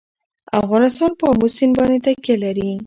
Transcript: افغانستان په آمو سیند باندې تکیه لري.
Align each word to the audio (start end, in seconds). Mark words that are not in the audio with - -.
افغانستان 0.61 1.11
په 1.19 1.25
آمو 1.31 1.47
سیند 1.55 1.73
باندې 1.79 1.99
تکیه 2.05 2.35
لري. 2.43 2.69